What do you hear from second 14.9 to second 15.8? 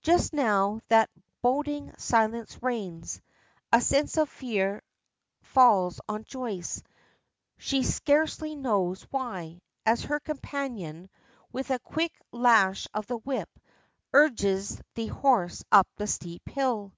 the horse